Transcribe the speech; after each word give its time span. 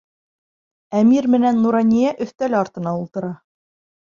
Әмир 0.99 1.27
менән 1.33 1.61
Нурания 1.67 2.15
өҫтәл 2.27 2.57
артына 2.63 2.95
ултыра. 3.03 3.31